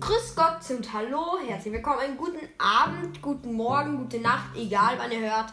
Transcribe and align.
Grüß 0.00 0.34
Gott 0.34 0.70
und 0.70 0.92
Hallo, 0.92 1.38
herzlich 1.46 1.72
willkommen, 1.74 2.00
einen 2.00 2.16
guten 2.16 2.48
Abend, 2.58 3.20
guten 3.22 3.52
Morgen, 3.52 3.98
gute 3.98 4.18
Nacht, 4.18 4.56
egal 4.56 4.94
wann 4.98 5.12
ihr 5.12 5.20
hört. 5.20 5.52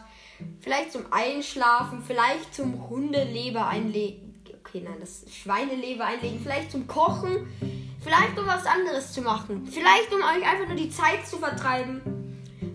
Vielleicht 0.60 0.92
zum 0.92 1.02
Einschlafen, 1.10 2.02
vielleicht 2.02 2.54
zum 2.54 2.88
Hundeleber 2.88 3.66
einlegen. 3.66 4.42
Okay, 4.60 4.80
nein, 4.84 4.96
das 5.00 5.24
Schweineleber 5.30 6.06
einlegen, 6.06 6.40
vielleicht 6.42 6.70
zum 6.70 6.86
Kochen, 6.86 7.46
vielleicht 8.00 8.38
um 8.38 8.46
was 8.46 8.66
anderes 8.66 9.12
zu 9.12 9.22
machen, 9.22 9.66
vielleicht 9.66 10.12
um 10.12 10.20
euch 10.20 10.48
einfach 10.50 10.66
nur 10.66 10.76
die 10.76 10.90
Zeit 10.90 11.26
zu 11.26 11.38
vertreiben. 11.38 12.00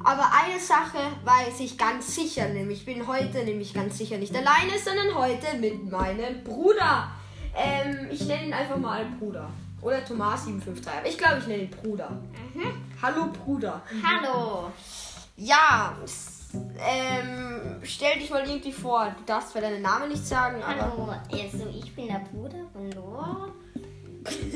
Aber 0.04 0.32
eine 0.32 0.60
Sache 0.60 1.00
weiß 1.26 1.60
ich 1.60 1.78
ganz 1.78 2.16
sicher, 2.16 2.48
nämlich 2.50 2.80
ich 2.80 2.86
bin 2.86 3.08
heute 3.08 3.44
nämlich 3.44 3.74
ganz 3.74 3.98
sicher 3.98 4.18
nicht 4.18 4.36
alleine, 4.36 4.78
sondern 4.84 5.16
heute 5.16 5.58
mit 5.58 5.92
meinem 5.92 6.44
Bruder. 6.44 7.12
Ähm, 7.56 8.08
ich 8.12 8.26
nenne 8.26 8.46
ihn 8.46 8.54
einfach 8.54 8.78
mal 8.78 9.06
Bruder. 9.20 9.50
Oder 9.82 10.04
Thomas 10.04 10.46
753. 10.46 10.92
Aber 11.00 11.08
ich 11.08 11.18
glaube, 11.18 11.38
ich 11.40 11.48
nenne 11.48 11.64
ihn 11.64 11.70
Bruder. 11.70 12.10
Mhm. 12.54 12.64
Hallo 13.02 13.28
Bruder. 13.28 13.82
Hallo. 14.04 14.72
Ja, 15.36 15.96
ähm, 16.80 17.76
stell 17.84 18.18
dich 18.20 18.30
mal 18.32 18.48
irgendwie 18.48 18.72
vor. 18.72 19.14
Du 19.20 19.24
darfst 19.26 19.52
zwar 19.52 19.62
deinen 19.62 19.82
Namen 19.82 20.10
nicht 20.10 20.26
sagen, 20.26 20.62
aber. 20.64 20.82
Hallo. 20.82 21.14
Also 21.32 21.68
ich 21.70 21.94
bin 21.96 22.08
der 22.08 22.20
Bruder 22.32 22.66
von 22.74 22.90
Noah. 22.90 23.50
also, 24.26 24.48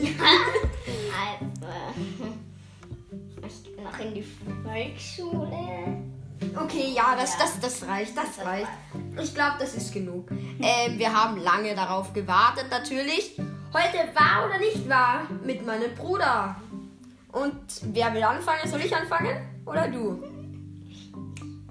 ich 3.48 3.64
gehe 3.64 3.84
noch 3.84 4.00
in 4.00 4.14
die 4.16 4.26
Volksschule. 4.64 6.02
Okay, 6.60 6.92
ja, 6.96 7.16
das, 7.16 7.34
Ja. 7.34 7.40
das, 7.42 7.60
das 7.60 7.88
reicht, 7.88 8.18
das 8.18 8.38
Das 8.38 8.46
reicht. 8.46 8.68
Ich 9.22 9.36
glaube, 9.36 9.58
das 9.60 9.76
ist 9.76 9.94
genug. 9.94 10.32
Ähm, 10.32 10.98
wir 10.98 11.14
haben 11.14 11.38
lange 11.38 11.76
darauf 11.76 12.12
gewartet, 12.14 12.66
natürlich. 12.72 13.40
Heute 13.74 14.14
war 14.14 14.46
oder 14.48 14.60
nicht 14.60 14.90
war 14.90 15.28
mit 15.46 15.66
meinem 15.66 15.96
Bruder. 15.96 16.56
Und 17.32 17.56
wer 17.94 18.14
will 18.14 18.24
anfangen? 18.24 18.68
Soll 18.70 18.82
ich 18.82 18.94
anfangen? 18.94 19.48
Oder 19.66 19.88
du? 19.88 20.22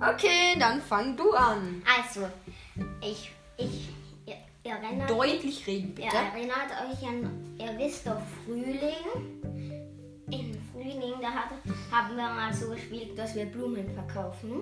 Okay, 0.00 0.56
dann 0.58 0.80
fang 0.80 1.14
du 1.14 1.30
an. 1.32 1.82
Also, 1.98 2.26
ich, 3.02 3.30
ich, 3.58 3.90
ihr, 4.24 4.36
ihr 4.64 4.72
erinnert, 4.72 5.10
Deutlich 5.10 5.66
reden, 5.66 5.88
ihr 5.88 6.04
bitte. 6.04 6.16
erinnert 6.16 6.70
euch 6.88 7.06
an, 7.06 7.56
ihr 7.58 7.78
wisst 7.78 8.06
doch 8.06 8.20
Frühling. 8.46 8.94
Im 10.30 10.54
Frühling, 10.72 11.20
da 11.20 11.28
hat, 11.28 11.50
haben 11.92 12.16
wir 12.16 12.30
mal 12.30 12.54
so 12.54 12.70
gespielt, 12.70 13.18
dass 13.18 13.34
wir 13.34 13.44
Blumen 13.44 13.90
verkaufen. 13.90 14.60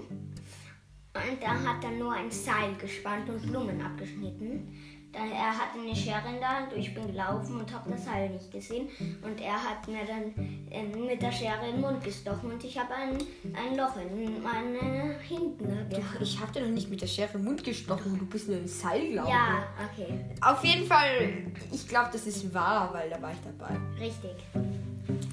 Und 1.14 1.40
da 1.42 1.50
hat 1.50 1.84
er 1.84 1.90
nur 1.92 2.12
ein 2.12 2.30
Seil 2.32 2.74
gespannt 2.80 3.28
und 3.30 3.42
Blumen 3.42 3.80
abgeschnitten. 3.80 4.74
Dann, 5.12 5.30
er 5.32 5.50
hatte 5.50 5.78
eine 5.80 5.96
Schere 5.96 6.28
in 6.28 6.38
der 6.38 6.48
Hand 6.48 6.72
und 6.72 6.78
ich 6.78 6.94
bin 6.94 7.06
gelaufen 7.06 7.58
und 7.58 7.72
habe 7.72 7.90
das 7.90 8.04
Seil 8.04 8.28
nicht 8.28 8.50
gesehen. 8.50 8.88
Und 9.22 9.40
er 9.40 9.54
hat 9.54 9.88
mir 9.88 10.04
dann 10.06 10.34
ähm, 10.70 11.06
mit 11.06 11.22
der 11.22 11.32
Schere 11.32 11.66
in 11.66 11.76
den 11.76 11.80
Mund 11.80 12.04
gestochen 12.04 12.52
und 12.52 12.62
ich 12.62 12.78
habe 12.78 12.94
ein, 12.94 13.18
ein 13.54 13.76
Loch 13.76 13.96
in 13.96 14.42
meine 14.42 15.18
hinten 15.20 15.66
gehabt. 15.88 16.20
Ich 16.20 16.38
habe 16.38 16.52
dir 16.52 16.60
noch 16.60 16.68
nicht 16.68 16.90
mit 16.90 17.00
der 17.00 17.06
Schere 17.06 17.38
im 17.38 17.44
Mund 17.44 17.64
gestochen. 17.64 18.18
Du 18.18 18.26
bist 18.26 18.48
nur 18.48 18.58
im 18.58 18.66
Seil, 18.68 19.02
ich. 19.02 19.14
Ja, 19.14 19.64
okay, 19.90 20.24
Auf 20.42 20.62
jeden 20.62 20.86
Fall, 20.86 21.46
ich 21.72 21.88
glaube, 21.88 22.10
das 22.12 22.26
ist 22.26 22.52
wahr, 22.52 22.90
weil 22.92 23.08
da 23.08 23.20
war 23.22 23.32
ich 23.32 23.38
dabei. 23.40 23.74
richtig. 23.98 24.36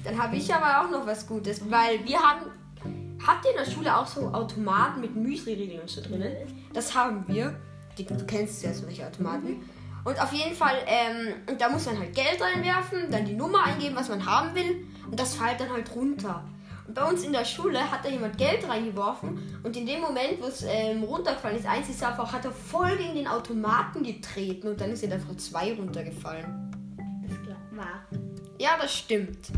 Dann 0.04 0.18
habe 0.18 0.36
ich 0.36 0.52
aber 0.52 0.86
auch 0.86 0.90
noch 0.90 1.06
was 1.06 1.26
Gutes, 1.26 1.70
weil 1.70 2.04
wir 2.04 2.18
haben. 2.18 2.50
Habt 3.26 3.44
ihr 3.44 3.50
in 3.50 3.56
der 3.56 3.70
Schule 3.70 3.96
auch 3.96 4.06
so 4.06 4.28
Automaten 4.28 5.00
mit 5.00 5.16
Müsli-Riegeln 5.16 5.80
und 5.80 5.90
so 5.90 6.00
drinnen? 6.00 6.32
Das 6.72 6.94
haben 6.94 7.24
wir. 7.26 7.58
Die, 7.98 8.04
du 8.04 8.26
kennst 8.26 8.62
ja 8.62 8.72
solche 8.72 9.06
Automaten. 9.06 9.62
Und 10.04 10.22
auf 10.22 10.32
jeden 10.32 10.54
Fall, 10.54 10.76
ähm, 10.86 11.34
und 11.50 11.60
da 11.60 11.68
muss 11.68 11.86
man 11.86 11.98
halt 11.98 12.14
Geld 12.14 12.40
reinwerfen, 12.40 13.10
dann 13.10 13.24
die 13.24 13.34
Nummer 13.34 13.64
eingeben, 13.64 13.96
was 13.96 14.08
man 14.08 14.24
haben 14.24 14.54
will, 14.54 14.86
und 15.10 15.18
das 15.18 15.34
fällt 15.34 15.58
dann 15.58 15.72
halt 15.72 15.92
runter. 15.94 16.44
Und 16.86 16.94
bei 16.94 17.02
uns 17.02 17.24
in 17.24 17.32
der 17.32 17.44
Schule 17.44 17.90
hat 17.90 18.04
da 18.04 18.08
jemand 18.08 18.38
Geld 18.38 18.68
reingeworfen 18.68 19.60
und 19.64 19.76
in 19.76 19.84
dem 19.84 20.00
Moment, 20.00 20.40
wo 20.40 20.46
es 20.46 20.62
ähm, 20.62 21.02
runtergefallen 21.02 21.58
ist, 21.58 21.66
eins 21.66 21.88
ist 21.88 22.04
einfach, 22.04 22.32
hat 22.32 22.44
er 22.44 22.52
voll 22.52 22.96
gegen 22.96 23.14
den 23.14 23.26
Automaten 23.26 24.04
getreten 24.04 24.68
und 24.68 24.80
dann 24.80 24.92
ist 24.92 25.02
er 25.02 25.18
Frau 25.18 25.34
2 25.34 25.74
runtergefallen. 25.74 26.70
Das 27.18 27.76
war. 27.76 28.04
Ja, 28.60 28.78
das 28.80 28.94
stimmt. 28.94 29.48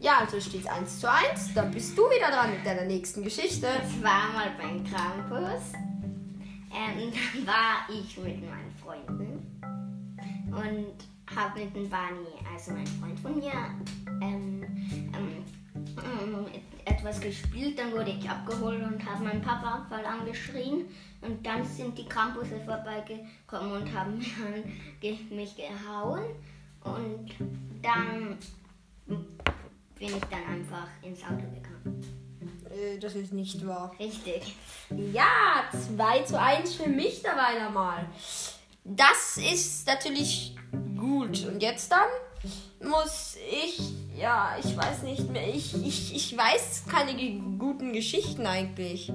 Ja, 0.00 0.18
also 0.20 0.40
steht 0.40 0.62
es 0.62 0.66
1 0.66 1.00
zu 1.00 1.10
1. 1.10 1.54
Dann 1.54 1.70
bist 1.70 1.96
du 1.96 2.02
wieder 2.04 2.30
dran 2.30 2.50
mit 2.50 2.64
deiner 2.64 2.84
nächsten 2.84 3.22
Geschichte. 3.22 3.68
Es 3.84 4.02
war 4.02 4.32
mal 4.32 4.50
beim 4.58 4.82
Campus. 4.82 5.62
Ähm, 6.74 7.12
dann 7.12 7.46
war 7.46 7.86
ich 7.88 8.16
mit 8.18 8.40
meinen 8.40 8.72
Freunden 8.82 9.46
und 10.46 11.34
habe 11.34 11.60
mit 11.60 11.74
dem 11.74 11.88
Barney, 11.88 12.26
also 12.52 12.72
mein 12.72 12.86
Freund 12.86 13.18
von 13.20 13.36
mir, 13.36 13.52
ähm, 14.20 14.64
ähm, 15.14 15.44
ähm, 15.86 16.46
etwas 16.84 17.20
gespielt. 17.20 17.78
Dann 17.78 17.92
wurde 17.92 18.10
ich 18.10 18.28
abgeholt 18.28 18.82
und 18.82 19.04
habe 19.04 19.24
meinen 19.24 19.42
Papa 19.42 19.86
voll 19.88 20.04
angeschrien. 20.04 20.86
Und 21.20 21.44
dann 21.46 21.64
sind 21.64 21.96
die 21.96 22.06
Campusse 22.06 22.60
vorbeigekommen 22.64 23.82
und 23.82 23.94
haben 23.94 24.18
mich, 25.30 25.56
gehauen. 25.56 26.24
Und 26.84 27.30
dann 27.82 28.38
bin 29.06 30.08
ich 30.08 30.24
dann 30.30 30.44
einfach 30.48 30.88
ins 31.02 31.22
Auto 31.22 31.44
gekommen. 31.54 31.91
Äh, 32.72 32.98
das 32.98 33.14
ist 33.14 33.32
nicht 33.32 33.66
wahr. 33.66 33.94
Richtig. 33.98 34.54
Ja, 35.12 35.64
2 35.96 36.22
zu 36.22 36.40
1 36.40 36.74
für 36.74 36.88
mich 36.88 37.22
da 37.22 37.30
weiter 37.30 37.70
mal. 37.70 38.06
Das 38.84 39.36
ist 39.36 39.86
natürlich 39.86 40.56
gut. 40.98 41.46
Und 41.46 41.62
jetzt 41.62 41.92
dann 41.92 42.08
muss 42.88 43.36
ich, 43.50 43.80
ja, 44.18 44.56
ich 44.62 44.76
weiß 44.76 45.02
nicht 45.02 45.30
mehr, 45.30 45.48
ich, 45.48 45.74
ich, 45.86 46.14
ich 46.14 46.36
weiß 46.36 46.84
keine 46.90 47.14
guten 47.58 47.92
Geschichten 47.92 48.46
eigentlich. 48.46 49.12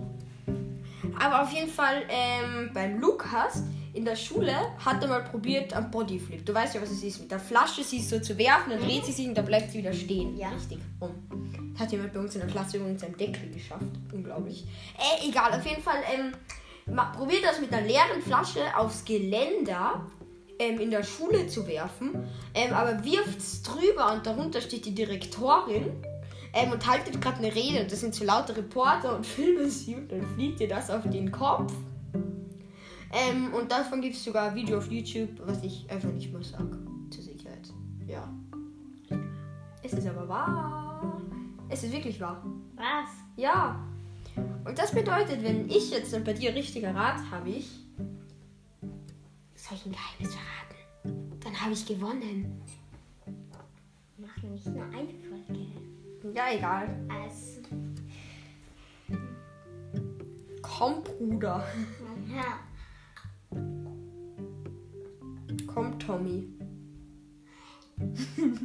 Aber 1.19 1.43
auf 1.43 1.51
jeden 1.51 1.69
Fall 1.69 2.03
ähm, 2.09 2.71
beim 2.73 2.99
Lukas 2.99 3.63
in 3.97 4.05
der 4.05 4.15
Schule 4.15 4.53
hat 4.77 5.01
er 5.01 5.09
mal 5.09 5.23
probiert 5.23 5.73
am 5.73 5.89
Bodyflip. 5.89 6.45
Du 6.45 6.53
weißt 6.53 6.75
ja, 6.75 6.81
was 6.81 6.91
es 6.91 7.03
ist. 7.03 7.19
Mit 7.19 7.31
der 7.31 7.39
Flasche 7.39 7.83
sie 7.83 7.99
so 7.99 8.19
zu 8.19 8.37
werfen, 8.37 8.69
dann 8.69 8.79
dreht 8.79 9.05
sie 9.05 9.11
sich 9.11 9.27
und 9.27 9.35
dann 9.35 9.45
bleibt 9.45 9.71
sie 9.71 9.79
wieder 9.79 9.91
stehen. 9.91 10.37
Ja. 10.37 10.49
Richtig. 10.49 10.77
Um. 10.99 11.73
Hat 11.77 11.91
jemand 11.91 12.13
bei 12.13 12.19
uns 12.19 12.35
in 12.35 12.41
der 12.41 12.49
Klasse 12.49 12.77
übrigens 12.77 13.01
seinem 13.01 13.17
Deckel 13.17 13.49
geschafft. 13.49 13.83
Unglaublich. 14.13 14.65
Äh, 14.97 15.27
egal, 15.27 15.51
auf 15.51 15.65
jeden 15.65 15.81
Fall, 15.81 15.97
ähm, 16.13 16.33
probiert 17.15 17.43
das 17.43 17.59
mit 17.59 17.73
einer 17.73 17.85
leeren 17.85 18.21
Flasche 18.21 18.61
aufs 18.77 19.03
Geländer 19.03 20.05
ähm, 20.59 20.79
in 20.79 20.91
der 20.91 21.03
Schule 21.03 21.47
zu 21.47 21.67
werfen. 21.67 22.29
Ähm, 22.53 22.73
aber 22.73 23.03
wirft 23.03 23.39
es 23.39 23.63
drüber 23.63 24.13
und 24.13 24.27
darunter 24.27 24.61
steht 24.61 24.85
die 24.85 24.93
Direktorin. 24.93 25.91
Ähm, 26.53 26.71
und 26.71 26.87
haltet 26.87 27.19
gerade 27.19 27.37
eine 27.37 27.53
Rede. 27.53 27.81
Und 27.81 27.91
das 27.91 27.99
sind 28.01 28.13
so 28.13 28.23
laute 28.23 28.55
Reporter 28.55 29.15
und 29.15 29.25
filmen 29.25 29.69
sie 29.69 29.95
und 29.95 30.11
dann 30.11 30.21
fliegt 30.35 30.61
ihr 30.61 30.67
das 30.67 30.91
auf 30.91 31.01
den 31.09 31.31
Kopf. 31.31 31.73
Ähm, 33.13 33.53
und 33.53 33.71
davon 33.71 34.01
gibt 34.01 34.15
es 34.15 34.23
sogar 34.23 34.49
ein 34.49 34.55
Video 34.55 34.77
auf 34.77 34.91
YouTube, 34.91 35.29
was 35.45 35.63
ich 35.63 35.89
einfach 35.89 36.09
nicht 36.09 36.31
mehr 36.31 36.43
sage. 36.43 36.77
Zur 37.09 37.23
Sicherheit. 37.23 37.71
Ja. 38.05 38.29
Es 39.83 39.93
ist 39.93 40.07
aber 40.07 40.27
wahr. 40.27 41.21
Es 41.69 41.83
ist 41.83 41.93
wirklich 41.93 42.19
wahr. 42.19 42.43
Was? 42.75 43.09
Ja. 43.35 43.83
Und 44.65 44.77
das 44.77 44.91
bedeutet, 44.91 45.43
wenn 45.43 45.69
ich 45.69 45.91
jetzt 45.91 46.11
dann 46.13 46.23
bei 46.23 46.33
dir 46.33 46.53
richtiger 46.53 46.93
Rat 46.93 47.21
habe 47.31 47.49
ich. 47.49 47.69
Soll 49.55 49.77
ich 49.77 49.85
ein 49.85 49.91
Geheimnis 49.93 50.35
verraten? 50.35 51.39
Dann 51.39 51.61
habe 51.61 51.73
ich 51.73 51.85
gewonnen. 51.85 52.61
Wir 54.17 54.27
machen 54.27 54.53
nicht 54.53 54.67
nur 54.67 54.83
eine 54.85 55.13
Folge. 55.27 55.67
Ja, 56.35 56.43
egal. 56.53 56.89
Also, 57.09 57.61
Komm, 60.61 61.03
Bruder. 61.03 61.63
ja. 62.29 62.59
Komm, 65.77 65.99
Tommy. 65.99 66.43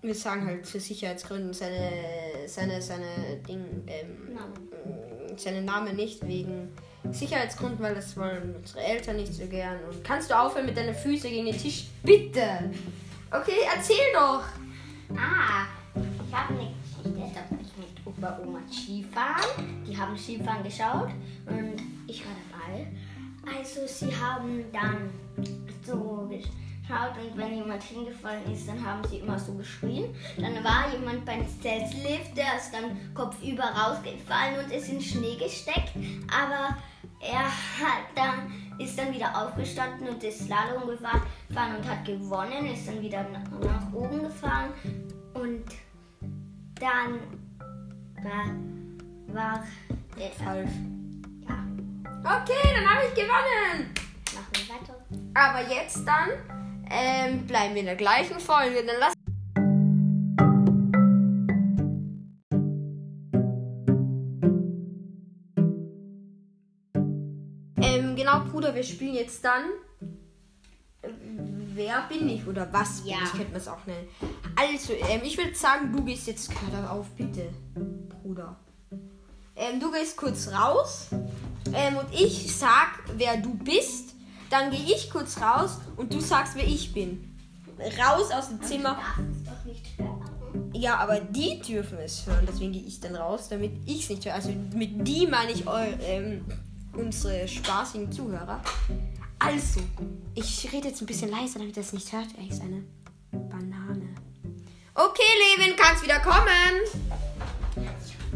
Wir 0.00 0.14
sagen 0.14 0.46
halt 0.46 0.66
für 0.66 0.80
Sicherheitsgründen 0.80 1.52
seine, 1.52 1.90
seine, 2.46 2.80
seine 2.80 3.36
Ding, 3.46 3.84
ähm, 3.88 4.32
Namen. 4.32 5.36
seinen 5.36 5.66
Namen 5.66 5.96
nicht 5.96 6.26
wegen 6.26 6.72
Sicherheitsgründen, 7.10 7.80
weil 7.80 7.94
das 7.94 8.16
wollen 8.16 8.56
unsere 8.56 8.84
Eltern 8.84 9.16
nicht 9.16 9.34
so 9.34 9.44
gern. 9.48 9.84
Und 9.84 10.02
kannst 10.02 10.30
du 10.30 10.38
aufhören 10.38 10.64
mit 10.64 10.78
deinen 10.78 10.94
Füßen 10.94 11.28
gegen 11.28 11.44
den 11.44 11.58
Tisch? 11.58 11.88
Bitte! 12.02 12.70
Okay, 13.30 13.66
erzähl 13.70 14.14
doch! 14.14 14.44
Ah, 15.14 15.66
ich 15.94 16.34
habe 16.34 16.54
eine 16.54 16.70
Geschichte. 16.70 17.32
Da 17.34 17.40
war 17.50 17.58
ich 17.60 17.76
mit 17.76 18.06
Opa 18.06 18.40
Oma 18.42 18.60
Skifahren. 18.66 19.84
Die 19.86 19.94
haben 19.94 20.16
Skifahren 20.16 20.64
geschaut 20.64 21.10
und 21.44 21.82
ich 22.06 22.24
war 22.24 22.32
dabei. 22.50 22.86
Also 23.58 23.86
sie 23.86 24.14
haben 24.14 24.64
dann 24.72 25.10
so 25.84 26.28
geschaut 26.28 27.16
und 27.20 27.36
wenn 27.36 27.56
jemand 27.56 27.82
hingefallen 27.82 28.52
ist, 28.52 28.68
dann 28.68 28.84
haben 28.84 29.02
sie 29.08 29.18
immer 29.18 29.38
so 29.38 29.54
geschrien. 29.54 30.14
Dann 30.36 30.62
war 30.64 30.92
jemand 30.92 31.24
beim 31.24 31.44
Zeltlift, 31.60 32.36
der 32.36 32.56
ist 32.56 32.72
dann 32.72 33.14
kopfüber 33.14 33.64
rausgefallen 33.64 34.64
und 34.64 34.72
ist 34.72 34.88
in 34.88 35.00
Schnee 35.00 35.36
gesteckt. 35.36 35.92
Aber 36.30 36.76
er 37.20 37.44
hat 37.44 38.04
dann, 38.14 38.52
ist 38.78 38.98
dann 38.98 39.12
wieder 39.12 39.30
aufgestanden 39.36 40.08
und 40.08 40.22
ist 40.22 40.46
Slalom 40.46 40.88
gefahren 40.88 41.76
und 41.76 41.88
hat 41.88 42.04
gewonnen, 42.04 42.66
ist 42.66 42.88
dann 42.88 43.00
wieder 43.00 43.24
nach, 43.30 43.92
oben 43.92 44.22
gefahren 44.22 44.70
Und 45.34 45.64
dann 46.80 47.20
war, 48.22 49.34
war 49.34 49.66
der 50.18 50.30
Falsch. 50.30 50.72
Okay, 52.24 52.74
dann 52.74 52.88
habe 52.88 53.06
ich 53.08 53.14
gewonnen. 53.14 53.92
machen 54.34 54.52
wir 54.54 54.74
weiter. 54.74 54.96
Aber 55.34 55.68
jetzt 55.74 56.04
dann 56.06 56.28
ähm, 56.90 57.46
bleiben 57.46 57.74
wir 57.74 57.80
in 57.80 57.86
der 57.86 57.96
gleichen 57.96 58.38
Folge. 58.38 58.84
Dann 58.86 58.96
lass 59.00 59.14
ähm, 67.80 68.16
genau, 68.16 68.40
Bruder, 68.50 68.74
wir 68.74 68.82
spielen 68.82 69.14
jetzt 69.14 69.44
dann. 69.44 69.64
äh, 71.02 71.08
Wer 71.74 72.02
bin 72.08 72.28
ich 72.28 72.46
oder 72.46 72.70
was 72.72 73.00
bin 73.00 73.12
Ja. 73.12 73.18
ich? 73.24 73.30
Könnte 73.32 73.46
man 73.52 73.60
es 73.60 73.68
auch 73.68 73.86
nennen. 73.86 74.06
Also, 74.56 74.92
ähm, 74.92 75.22
ich 75.24 75.38
würde 75.38 75.54
sagen, 75.54 75.90
du 75.90 76.04
gehst 76.04 76.26
jetzt 76.26 76.50
gerade 76.50 76.88
auf, 76.90 77.06
bitte, 77.16 77.48
Bruder. 78.22 78.56
Ähm, 79.56 79.80
du 79.80 79.90
gehst 79.90 80.16
kurz 80.18 80.48
raus 80.52 81.08
ähm, 81.74 81.96
und 81.96 82.12
ich 82.12 82.54
sag, 82.56 83.00
wer 83.16 83.36
du 83.36 83.54
bist. 83.54 84.14
Dann 84.50 84.70
gehe 84.70 84.94
ich 84.94 85.08
kurz 85.10 85.40
raus 85.40 85.78
und 85.96 86.12
du 86.12 86.20
sagst, 86.20 86.54
wer 86.56 86.66
ich 86.66 86.92
bin. 86.92 87.38
Raus 87.78 88.30
aus 88.30 88.48
dem 88.48 88.62
Zimmer. 88.62 88.98
Ja, 90.74 90.96
aber 90.96 91.20
die 91.20 91.60
dürfen 91.60 91.98
es 91.98 92.26
hören. 92.26 92.46
Deswegen 92.46 92.72
gehe 92.72 92.82
ich 92.82 93.00
dann 93.00 93.16
raus, 93.16 93.48
damit 93.48 93.72
ich 93.86 94.02
es 94.02 94.10
nicht 94.10 94.24
höre. 94.26 94.34
Also 94.34 94.50
mit 94.74 95.06
die 95.06 95.26
meine 95.26 95.52
ich 95.52 95.66
eu, 95.66 95.86
ähm, 96.02 96.44
unsere 96.94 97.48
spaßigen 97.48 98.12
Zuhörer. 98.12 98.60
Also, 99.38 99.80
ich 100.34 100.72
rede 100.72 100.88
jetzt 100.88 101.00
ein 101.00 101.06
bisschen 101.06 101.30
leiser, 101.30 101.58
damit 101.58 101.76
er 101.76 101.82
es 101.82 101.92
nicht 101.92 102.12
hört. 102.12 102.28
Er 102.38 102.48
ist 102.48 102.62
eine 102.62 102.84
Banane. 103.32 104.14
Okay, 104.94 105.22
Levin, 105.56 105.74
kannst 105.76 106.04
wieder 106.04 106.20
kommen. 106.20 106.46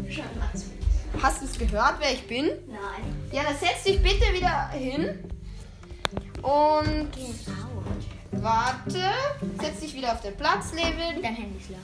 Schon 0.09 0.25
was 0.39 0.65
mit. 0.65 0.76
Hast 1.21 1.41
du 1.41 1.45
es 1.45 1.57
gehört, 1.57 1.95
wer 1.99 2.13
ich 2.13 2.27
bin? 2.27 2.45
Nein. 2.67 3.29
Ja, 3.31 3.43
dann 3.43 3.57
setz 3.57 3.83
dich 3.83 4.01
bitte 4.01 4.31
wieder 4.33 4.69
hin. 4.69 5.23
Und 6.41 7.09
warte. 8.31 9.03
Setz 9.59 9.79
dich 9.79 9.95
wieder 9.95 10.13
auf 10.13 10.21
den 10.21 10.35
Platz, 10.37 10.73
Levin. 10.73 11.21
Dein 11.21 11.35
Handy 11.35 11.57
ist 11.57 11.69
leer. 11.69 11.79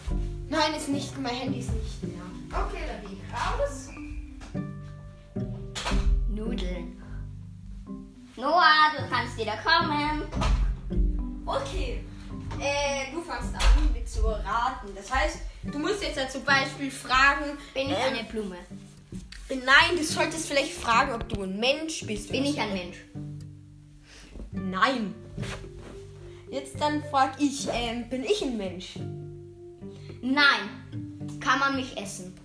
Nein, 0.49 0.73
ist 0.75 0.89
nicht. 0.89 1.19
Mein 1.19 1.35
Handy 1.35 1.59
ist 1.59 1.73
nicht 1.73 2.03
mehr. 2.03 2.21
Okay, 2.51 2.83
dann 2.87 3.09
gehe 3.09 3.17
ich 3.17 3.33
raus. 3.33 3.89
Nudeln. 6.29 7.01
Noah, 8.35 8.91
du 8.97 9.09
kannst 9.09 9.37
wieder 9.37 9.57
kommen. 9.57 10.23
Okay. 11.45 12.03
Äh, 12.59 13.11
du 13.11 13.21
fängst 13.21 13.55
an 13.55 13.93
mit 13.93 14.07
zu 14.07 14.25
raten. 14.25 14.89
Das 14.95 15.11
heißt, 15.11 15.39
du 15.63 15.79
musst 15.79 16.03
jetzt 16.03 16.17
ja 16.17 16.27
zum 16.29 16.43
Beispiel 16.43 16.91
fragen. 16.91 17.57
Bin 17.73 17.89
ich 17.89 17.97
ähm, 17.97 18.13
eine 18.13 18.23
Blume? 18.23 18.57
Nein, 19.55 19.97
du 19.97 20.03
solltest 20.03 20.47
vielleicht 20.47 20.73
fragen, 20.73 21.13
ob 21.13 21.27
du 21.29 21.43
ein 21.43 21.59
Mensch 21.59 22.05
bist. 22.05 22.31
Bin 22.31 22.45
ich 22.45 22.59
ein 22.59 22.73
Mensch? 22.73 22.97
Nein. 24.51 25.13
Jetzt 26.49 26.79
dann 26.79 27.03
frag 27.09 27.41
ich, 27.41 27.67
ähm, 27.71 28.09
bin 28.09 28.23
ich 28.23 28.43
ein 28.43 28.57
Mensch? 28.57 28.99
Nein. 30.21 31.39
Kann 31.39 31.59
man 31.59 31.75
mich 31.75 31.97
essen? 31.97 32.35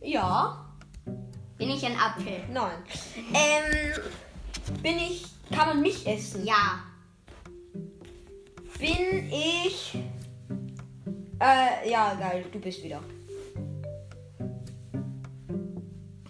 Ja. 0.00 0.66
Bin 1.58 1.70
ich 1.70 1.84
ein 1.84 1.96
Apfel? 1.96 2.40
Nein. 2.52 2.78
Ähm, 3.32 4.02
bin 4.82 4.98
ich. 4.98 5.26
Kann 5.50 5.68
man 5.68 5.82
mich 5.82 6.06
essen? 6.06 6.46
Ja. 6.46 6.84
Bin 8.78 9.30
ich. 9.30 9.94
Äh, 11.40 11.90
ja, 11.90 12.14
geil, 12.14 12.44
du 12.52 12.58
bist 12.58 12.82
wieder. 12.82 13.02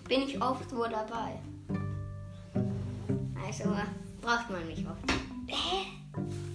Bin 0.08 0.22
ich 0.22 0.40
oft 0.40 0.70
wo 0.74 0.84
dabei? 0.84 1.38
Also 3.46 3.76
braucht 4.20 4.50
man 4.50 4.66
mich 4.66 4.84
oft. 4.86 5.10
Hä? 5.46 5.86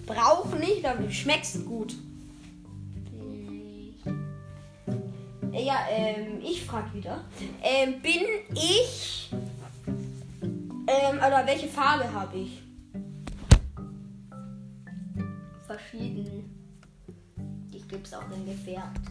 Brauch 0.06 0.54
nicht, 0.58 0.86
aber 0.86 1.04
du 1.04 1.12
schmeckst 1.12 1.66
gut. 1.66 1.96
Ich 5.52 5.66
Ja, 5.66 5.80
ähm, 5.90 6.40
ich 6.42 6.66
frag 6.66 6.94
wieder. 6.94 7.26
Ähm, 7.62 8.02
bin 8.02 8.22
ich. 8.56 9.32
Ähm, 10.88 11.18
oder 11.18 11.46
welche 11.46 11.68
Farbe 11.68 12.12
habe 12.12 12.38
ich? 12.38 12.64
verschieden. 15.70 16.50
Die 17.72 17.82
gibt's 17.88 18.12
auch 18.14 18.30
in 18.36 18.46
gefärbt. 18.48 19.02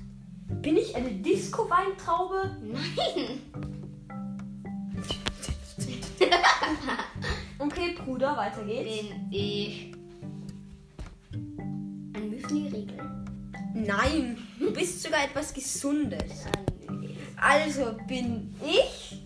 Bin 0.60 0.76
ich 0.76 0.94
eine 0.96 1.10
Disco-Weintraube? 1.10 2.56
Nein. 2.60 3.67
Okay, 7.58 7.96
Bruder, 8.04 8.36
weiter 8.36 8.64
geht's. 8.64 9.08
Bin 9.08 9.32
ich 9.32 9.92
ein 11.30 12.30
Müsli-Riegel? 12.30 12.98
Nein, 13.74 14.38
du 14.58 14.72
bist 14.72 15.02
sogar 15.02 15.24
etwas 15.24 15.52
Gesundes. 15.52 16.44
Also 17.36 17.96
bin 18.06 18.54
ich. 18.64 19.22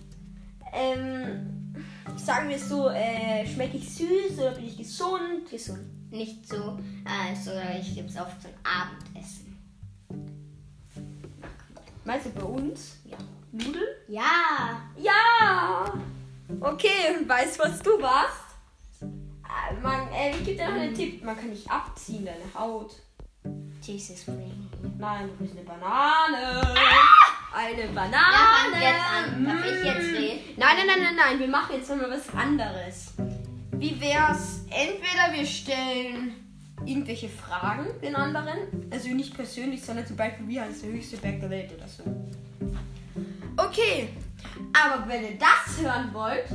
Ähm, 0.73 1.75
sagen 2.17 2.49
wir 2.49 2.59
so, 2.59 2.89
äh, 2.89 3.47
schmecke 3.47 3.77
ich 3.77 3.95
süß 3.95 4.39
oder 4.39 4.53
bin 4.53 4.67
ich 4.67 4.79
gesund? 4.79 5.51
Gesund. 5.51 6.11
Nicht 6.11 6.49
so, 6.49 6.79
also 7.05 7.53
ich 7.81 7.95
gibt's 7.95 8.17
oft 8.17 8.41
zum 8.41 8.51
Abendessen. 8.63 9.59
Meinst 12.05 12.27
du 12.27 12.31
bei 12.31 12.43
uns? 12.43 12.97
Ja. 13.05 13.17
Nudeln? 13.53 13.85
Ja. 14.09 14.83
Ja! 14.97 15.93
Okay, 16.61 17.17
und 17.19 17.29
weißt 17.29 17.59
du, 17.59 17.63
was 17.65 17.79
du 17.81 17.91
warst? 18.01 18.43
Äh, 19.03 19.81
Man, 19.83 20.09
äh, 20.13 20.31
ich 20.31 20.45
gebe 20.45 20.57
dir 20.57 20.69
noch 20.69 20.81
einen 20.81 20.95
Tipp. 20.95 21.23
Man 21.25 21.37
kann 21.37 21.51
nicht 21.51 21.71
abziehen, 21.71 22.25
deine 22.25 22.45
Haut. 22.55 22.95
Jesus 23.81 24.21
Spring. 24.21 24.69
Nein, 24.99 25.29
du 25.29 25.45
bist 25.45 25.57
eine 25.57 25.67
Banane. 25.67 26.61
Eine 27.55 27.77
Wer 27.79 27.89
Banane. 27.89 28.71
fängt 28.71 28.83
jetzt 28.83 29.05
an? 29.13 29.45
Darf 29.45 29.67
ich 29.67 29.85
jetzt 29.85 30.17
reden? 30.19 30.41
Nein, 30.57 30.77
nein, 30.77 30.87
nein, 30.87 30.99
nein, 31.03 31.17
nein. 31.17 31.39
Wir 31.41 31.49
machen 31.49 31.77
jetzt 31.77 31.89
mal 31.89 32.09
was 32.11 32.33
anderes. 32.35 33.15
Wie 33.73 34.01
wär's? 34.01 34.61
Entweder 34.71 35.37
wir 35.37 35.45
stellen 35.45 36.35
irgendwelche 36.87 37.29
Fragen 37.29 37.87
den 38.01 38.15
anderen. 38.15 38.89
Also 38.91 39.09
nicht 39.09 39.35
persönlich, 39.35 39.83
sondern 39.85 40.07
zum 40.07 40.17
Beispiel, 40.17 40.47
wie 40.49 40.61
heißt 40.61 40.85
der 40.85 40.93
höchste 40.93 41.17
Berg 41.17 41.41
der 41.41 41.51
Welt 41.51 41.73
oder 41.77 41.89
so. 41.89 42.03
Okay. 43.57 44.09
Aber 44.73 45.09
wenn 45.09 45.23
ihr 45.23 45.39
das 45.39 45.81
hören 45.81 46.13
wollt. 46.13 46.49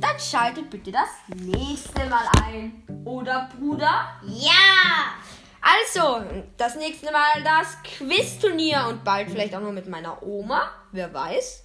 Dann 0.00 0.18
schaltet 0.18 0.70
bitte 0.70 0.92
das 0.92 1.08
nächste 1.36 2.06
Mal 2.06 2.26
ein. 2.44 2.82
Oder 3.04 3.48
Bruder? 3.58 4.20
Ja. 4.22 5.14
Also, 5.60 6.22
das 6.56 6.76
nächste 6.76 7.10
Mal 7.12 7.42
das 7.42 7.76
Quizturnier 7.82 8.86
und 8.88 9.04
bald 9.04 9.30
vielleicht 9.30 9.54
auch 9.54 9.60
noch 9.60 9.72
mit 9.72 9.88
meiner 9.88 10.22
Oma, 10.22 10.70
wer 10.92 11.12
weiß. 11.12 11.64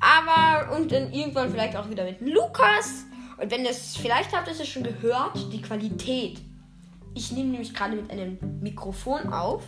Aber 0.00 0.76
und 0.76 0.92
dann 0.92 1.12
irgendwann 1.12 1.50
vielleicht 1.50 1.76
auch 1.76 1.88
wieder 1.88 2.04
mit 2.04 2.20
Lukas. 2.20 3.06
Und 3.42 3.50
wenn 3.50 3.64
das, 3.64 3.96
vielleicht 3.96 4.34
habt 4.34 4.46
ihr 4.46 4.54
es 4.54 4.68
schon 4.68 4.84
gehört, 4.84 5.52
die 5.52 5.60
Qualität. 5.60 6.38
Ich 7.14 7.32
nehme 7.32 7.50
nämlich 7.50 7.74
gerade 7.74 7.96
mit 7.96 8.10
einem 8.10 8.38
Mikrofon 8.60 9.32
auf. 9.32 9.64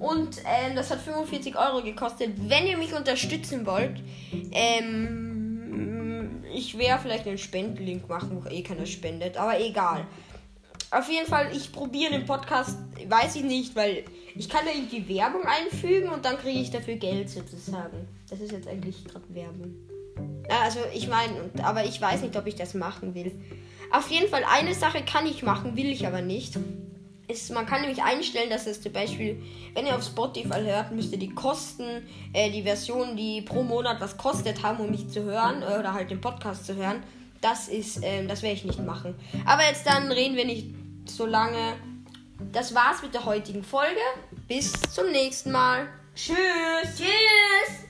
Und 0.00 0.38
ähm, 0.44 0.74
das 0.74 0.90
hat 0.90 1.00
45 1.00 1.56
Euro 1.56 1.82
gekostet. 1.82 2.30
Wenn 2.48 2.66
ihr 2.66 2.78
mich 2.78 2.94
unterstützen 2.94 3.66
wollt, 3.66 4.02
ähm, 4.50 6.42
ich 6.52 6.78
werde 6.78 7.02
vielleicht 7.02 7.28
einen 7.28 7.38
Spendenlink 7.38 8.08
machen, 8.08 8.42
wo 8.42 8.48
eh 8.48 8.62
keiner 8.62 8.86
spendet, 8.86 9.36
aber 9.36 9.60
egal. 9.60 10.06
Auf 10.90 11.08
jeden 11.10 11.26
Fall, 11.26 11.54
ich 11.54 11.70
probiere 11.72 12.12
den 12.12 12.24
Podcast, 12.24 12.78
weiß 13.08 13.36
ich 13.36 13.44
nicht, 13.44 13.76
weil 13.76 14.04
ich 14.34 14.48
kann 14.48 14.64
da 14.64 14.70
irgendwie 14.72 15.06
Werbung 15.16 15.42
einfügen 15.44 16.08
und 16.08 16.24
dann 16.24 16.38
kriege 16.38 16.60
ich 16.60 16.70
dafür 16.70 16.94
Geld 16.94 17.28
sozusagen. 17.28 18.08
Das 18.30 18.40
ist 18.40 18.52
jetzt 18.52 18.66
eigentlich 18.66 19.04
gerade 19.04 19.24
Werbung. 19.34 19.74
Also 20.48 20.80
ich 20.94 21.08
meine, 21.08 21.50
aber 21.62 21.84
ich 21.84 22.00
weiß 22.00 22.22
nicht, 22.22 22.36
ob 22.36 22.46
ich 22.46 22.54
das 22.54 22.74
machen 22.74 23.14
will. 23.14 23.32
Auf 23.90 24.10
jeden 24.10 24.28
Fall, 24.28 24.44
eine 24.44 24.74
Sache 24.74 25.02
kann 25.02 25.26
ich 25.26 25.42
machen, 25.42 25.76
will 25.76 25.86
ich 25.86 26.06
aber 26.06 26.22
nicht. 26.22 26.58
Ist, 27.28 27.52
man 27.52 27.66
kann 27.66 27.80
nämlich 27.80 28.02
einstellen, 28.02 28.50
dass 28.50 28.66
es 28.66 28.80
zum 28.80 28.92
Beispiel, 28.92 29.42
wenn 29.74 29.86
ihr 29.86 29.96
auf 29.96 30.04
Spotify 30.04 30.60
hört, 30.60 30.92
müsst 30.92 31.12
ihr 31.12 31.18
die 31.18 31.34
Kosten, 31.34 32.06
äh, 32.32 32.50
die 32.50 32.62
Version, 32.62 33.16
die 33.16 33.42
pro 33.42 33.64
Monat 33.64 34.00
was 34.00 34.16
kostet 34.16 34.62
haben, 34.62 34.78
um 34.78 34.90
mich 34.90 35.08
zu 35.08 35.24
hören 35.24 35.62
äh, 35.62 35.78
oder 35.78 35.92
halt 35.92 36.10
den 36.10 36.20
Podcast 36.20 36.66
zu 36.66 36.76
hören. 36.76 37.02
Das 37.40 37.68
ist, 37.68 38.00
ähm, 38.02 38.28
das 38.28 38.42
werde 38.42 38.54
ich 38.54 38.64
nicht 38.64 38.78
machen. 38.78 39.14
Aber 39.44 39.62
jetzt 39.62 39.86
dann 39.86 40.12
reden 40.12 40.36
wir 40.36 40.44
nicht 40.44 40.68
so 41.06 41.26
lange. 41.26 41.74
Das 42.52 42.74
war's 42.74 43.02
mit 43.02 43.12
der 43.12 43.24
heutigen 43.24 43.64
Folge. 43.64 44.00
Bis 44.46 44.72
zum 44.92 45.10
nächsten 45.10 45.50
Mal. 45.50 45.88
Tschüss. 46.14 46.36
Tschüss. 46.96 47.85